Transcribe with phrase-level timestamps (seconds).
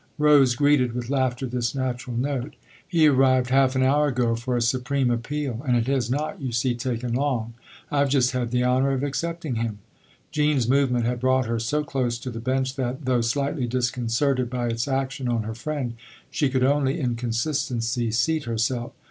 [0.17, 2.33] Rose greeted with laughter this natural note.
[2.55, 2.55] 11
[2.87, 6.51] He arrived half an hour ago, for a supreme appeal and it has not, you
[6.51, 7.53] see, taken long.
[7.91, 9.77] I've just had the honour of accepting him."
[10.31, 14.69] Jean's movement had brought her so close to the bench that, though slightly disconcerted by
[14.69, 15.93] its action on her friend,
[16.31, 18.93] she could only, in consistency, seat herself.